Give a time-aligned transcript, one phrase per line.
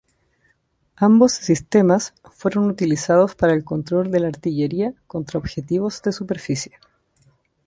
[0.95, 6.71] Ambos sistemas fueron utilizados para el control de la artillería contra objetivos de superficie.